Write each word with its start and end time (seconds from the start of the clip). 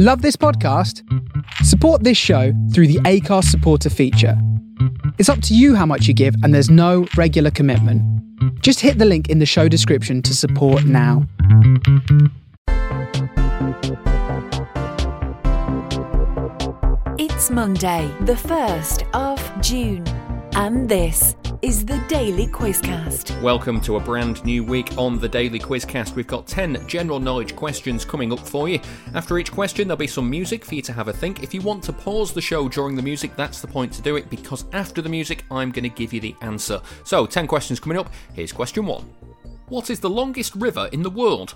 Love 0.00 0.22
this 0.22 0.36
podcast? 0.36 1.02
Support 1.64 2.04
this 2.04 2.16
show 2.16 2.52
through 2.72 2.86
the 2.86 3.00
Acast 3.00 3.46
supporter 3.46 3.90
feature. 3.90 4.40
It's 5.18 5.28
up 5.28 5.42
to 5.42 5.56
you 5.56 5.74
how 5.74 5.86
much 5.86 6.06
you 6.06 6.14
give, 6.14 6.36
and 6.44 6.54
there's 6.54 6.70
no 6.70 7.08
regular 7.16 7.50
commitment. 7.50 8.00
Just 8.62 8.78
hit 8.78 8.98
the 8.98 9.04
link 9.04 9.28
in 9.28 9.40
the 9.40 9.44
show 9.44 9.66
description 9.66 10.22
to 10.22 10.36
support 10.36 10.84
now. 10.84 11.26
It's 17.18 17.50
Monday, 17.50 18.08
the 18.20 18.34
1st 18.34 19.02
of 19.14 19.60
June, 19.60 20.06
and 20.52 20.88
this 20.88 21.34
is 21.62 21.84
the 21.84 21.98
Daily 22.08 22.46
Quizcast. 22.46 23.42
Welcome 23.42 23.80
to 23.80 23.96
a 23.96 24.00
brand 24.00 24.44
new 24.44 24.62
week 24.62 24.96
on 24.96 25.18
the 25.18 25.28
Daily 25.28 25.58
Quizcast. 25.58 26.14
We've 26.14 26.26
got 26.26 26.46
10 26.46 26.86
general 26.86 27.18
knowledge 27.18 27.56
questions 27.56 28.04
coming 28.04 28.32
up 28.32 28.38
for 28.38 28.68
you. 28.68 28.78
After 29.14 29.38
each 29.38 29.50
question, 29.50 29.88
there'll 29.88 29.98
be 29.98 30.06
some 30.06 30.30
music 30.30 30.64
for 30.64 30.76
you 30.76 30.82
to 30.82 30.92
have 30.92 31.08
a 31.08 31.12
think. 31.12 31.42
If 31.42 31.52
you 31.52 31.60
want 31.60 31.82
to 31.84 31.92
pause 31.92 32.32
the 32.32 32.40
show 32.40 32.68
during 32.68 32.94
the 32.94 33.02
music, 33.02 33.34
that's 33.34 33.60
the 33.60 33.66
point 33.66 33.92
to 33.94 34.02
do 34.02 34.14
it 34.14 34.30
because 34.30 34.66
after 34.72 35.02
the 35.02 35.08
music, 35.08 35.44
I'm 35.50 35.72
going 35.72 35.82
to 35.82 35.88
give 35.88 36.12
you 36.12 36.20
the 36.20 36.36
answer. 36.42 36.80
So, 37.02 37.26
10 37.26 37.48
questions 37.48 37.80
coming 37.80 37.98
up. 37.98 38.12
Here's 38.34 38.52
question 38.52 38.86
1 38.86 39.02
What 39.68 39.90
is 39.90 39.98
the 39.98 40.10
longest 40.10 40.54
river 40.54 40.88
in 40.92 41.02
the 41.02 41.10
world? 41.10 41.54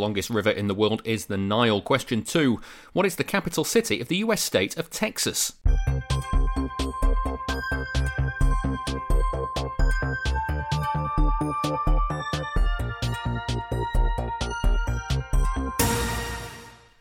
Longest 0.00 0.30
river 0.30 0.50
in 0.50 0.66
the 0.66 0.74
world 0.74 1.02
is 1.04 1.26
the 1.26 1.36
Nile. 1.36 1.80
Question 1.80 2.22
2. 2.22 2.60
What 2.92 3.06
is 3.06 3.16
the 3.16 3.24
capital 3.24 3.64
city 3.64 4.00
of 4.00 4.08
the 4.08 4.16
US 4.16 4.42
state 4.42 4.76
of 4.76 4.90
Texas? 4.90 5.52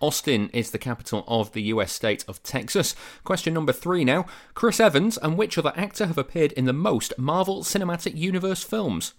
Austin 0.02 0.50
is 0.54 0.72
the 0.72 0.78
capital 0.78 1.24
of 1.28 1.52
the 1.52 1.62
US 1.64 1.92
state 1.92 2.24
of 2.28 2.42
Texas. 2.42 2.96
Question 3.24 3.54
number 3.54 3.74
three 3.74 4.06
now. 4.06 4.26
Chris 4.54 4.80
Evans 4.80 5.18
and 5.18 5.38
which 5.38 5.58
other 5.58 5.74
actor 5.76 6.08
have 6.08 6.18
appeared 6.18 6.52
in 6.54 6.66
the 6.66 6.74
most 6.74 7.14
Marvel 7.18 7.64
Cinematic 7.64 8.16
Universe 8.16 8.64
films? 8.64 9.14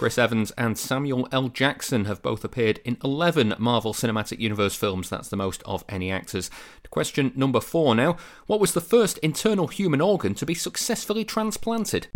Chris 0.00 0.16
Evans 0.16 0.50
and 0.52 0.78
Samuel 0.78 1.28
L. 1.30 1.48
Jackson 1.50 2.06
have 2.06 2.22
both 2.22 2.42
appeared 2.42 2.80
in 2.86 2.96
11 3.04 3.54
Marvel 3.58 3.92
Cinematic 3.92 4.38
Universe 4.38 4.74
films. 4.74 5.10
That's 5.10 5.28
the 5.28 5.36
most 5.36 5.62
of 5.64 5.84
any 5.90 6.10
actors. 6.10 6.50
Question 6.88 7.32
number 7.36 7.60
four 7.60 7.94
now. 7.94 8.16
What 8.46 8.60
was 8.60 8.72
the 8.72 8.80
first 8.80 9.18
internal 9.18 9.68
human 9.68 10.00
organ 10.00 10.34
to 10.36 10.46
be 10.46 10.54
successfully 10.54 11.22
transplanted? 11.24 12.08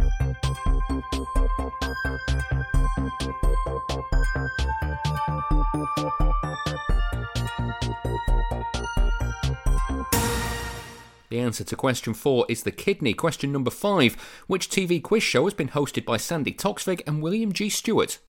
The 11.35 11.41
answer 11.41 11.65
to 11.65 11.75
question 11.75 12.15
four 12.15 12.47
is 12.49 12.63
the 12.63 12.71
kidney. 12.71 13.13
Question 13.13 13.51
number 13.51 13.73
five 13.73 14.15
Which 14.47 14.69
TV 14.69 15.03
quiz 15.03 15.25
show 15.25 15.43
has 15.47 15.53
been 15.53 15.71
hosted 15.71 16.05
by 16.05 16.17
Sandy 16.17 16.53
Toksvig 16.53 17.03
and 17.09 17.21
William 17.21 17.53
G. 17.53 17.69
Stewart? 17.69 18.21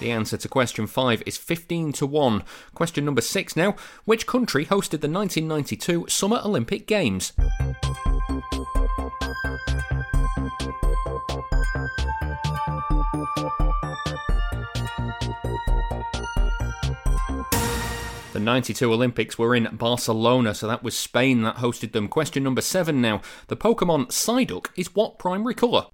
The 0.00 0.10
answer 0.10 0.36
to 0.36 0.48
question 0.50 0.86
5 0.86 1.22
is 1.24 1.38
15 1.38 1.92
to 1.92 2.06
1. 2.06 2.42
Question 2.74 3.06
number 3.06 3.22
6 3.22 3.56
now. 3.56 3.74
Which 4.04 4.26
country 4.26 4.66
hosted 4.66 5.00
the 5.00 5.08
1992 5.08 6.04
Summer 6.10 6.42
Olympic 6.44 6.86
Games? 6.86 7.32
The 18.32 18.40
92 18.40 18.90
Olympics 18.90 19.38
were 19.38 19.54
in 19.54 19.68
Barcelona, 19.72 20.54
so 20.54 20.66
that 20.66 20.82
was 20.82 20.96
Spain 20.96 21.42
that 21.42 21.56
hosted 21.56 21.92
them. 21.92 22.08
Question 22.08 22.42
number 22.42 22.62
7 22.62 22.98
now. 23.00 23.20
The 23.48 23.56
Pokemon 23.56 24.08
Psyduck 24.08 24.68
is 24.74 24.94
what 24.94 25.18
primary 25.18 25.54
colour? 25.54 25.84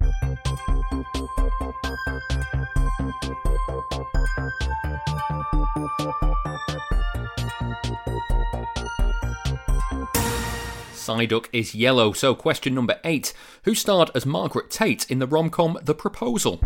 Psyduck 11.09 11.47
is 11.51 11.73
yellow. 11.73 12.13
So, 12.13 12.35
question 12.35 12.75
number 12.75 12.99
eight 13.03 13.33
Who 13.63 13.73
starred 13.73 14.11
as 14.13 14.27
Margaret 14.27 14.69
Tate 14.69 15.09
in 15.09 15.17
the 15.17 15.25
rom 15.25 15.49
com 15.49 15.75
The 15.81 15.95
Proposal? 15.95 16.59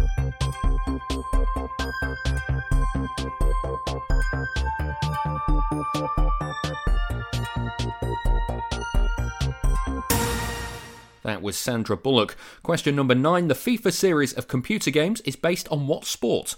That 11.23 11.41
was 11.41 11.57
Sandra 11.57 11.95
Bullock. 11.95 12.35
Question 12.63 12.97
number 12.97 13.15
nine 13.15 13.47
The 13.47 13.53
FIFA 13.53 13.93
series 13.93 14.33
of 14.33 14.49
computer 14.49 14.91
games 14.91 15.21
is 15.21 15.37
based 15.37 15.69
on 15.69 15.87
what 15.87 16.03
sport? 16.03 16.57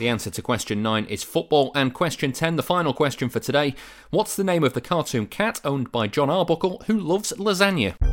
The 0.00 0.08
answer 0.08 0.30
to 0.30 0.40
question 0.40 0.82
9 0.82 1.04
is 1.04 1.22
football. 1.22 1.72
And 1.74 1.92
question 1.92 2.32
10, 2.32 2.56
the 2.56 2.62
final 2.62 2.94
question 2.94 3.28
for 3.28 3.38
today. 3.38 3.74
What's 4.08 4.34
the 4.34 4.42
name 4.42 4.64
of 4.64 4.72
the 4.72 4.80
cartoon 4.80 5.26
cat 5.26 5.60
owned 5.62 5.92
by 5.92 6.06
John 6.06 6.30
Arbuckle 6.30 6.82
who 6.86 6.98
loves 6.98 7.34
lasagna? 7.34 8.09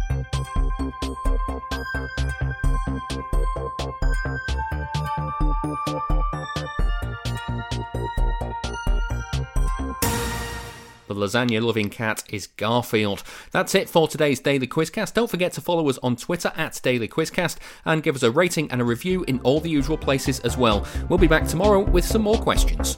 The 11.07 11.16
lasagna 11.16 11.62
loving 11.62 11.90
cat 11.90 12.23
is 12.29 12.47
Garfield. 12.47 13.23
That's 13.51 13.73
it 13.75 13.90
for 13.90 14.07
today's 14.07 14.41
Daily 14.41 14.68
Quizcast. 14.68 15.13
Don't 15.13 15.29
forget 15.29 15.53
to 15.53 15.62
follow 15.62 15.88
us 15.88 15.97
on 16.03 16.18
Twitter 16.18 16.51
at 16.56 16.79
Daily 16.84 17.07
Quizcast 17.07 17.57
and 17.85 18.03
give 18.03 18.16
us 18.16 18.23
a 18.23 18.31
rating 18.31 18.69
and 18.72 18.81
a 18.81 18.85
review 18.85 19.23
in 19.23 19.40
all 19.40 19.62
the 19.62 19.69
usual 19.69 19.97
places 19.97 20.41
as 20.41 20.57
well. 20.57 20.85
We'll 21.07 21.18
be 21.18 21.28
back 21.28 21.47
tomorrow 21.47 21.79
with 21.79 22.03
some 22.03 22.22
more 22.22 22.38
questions. 22.38 22.97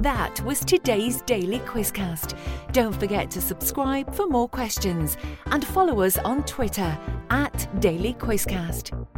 That 0.00 0.40
was 0.44 0.64
today's 0.64 1.22
Daily 1.22 1.58
Quizcast. 1.58 2.38
Don't 2.70 2.94
forget 2.98 3.28
to 3.32 3.40
subscribe 3.40 4.14
for 4.14 4.28
more 4.28 4.48
questions 4.48 5.16
and 5.46 5.66
follow 5.66 6.02
us 6.02 6.16
on 6.18 6.44
Twitter 6.44 6.96
at 7.30 7.80
Daily 7.80 8.14
Quizcast. 8.14 9.17